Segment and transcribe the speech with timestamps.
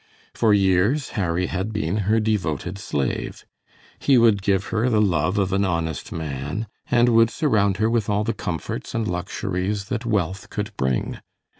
[0.33, 3.45] For years Harry had been her devoted slave.
[3.99, 8.09] He would give her the love of an honest man, and would surround her with
[8.09, 11.19] all the comforts and luxuries that wealth could bring.